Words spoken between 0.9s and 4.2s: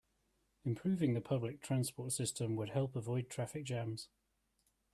the public transport system would help avoid traffic jams.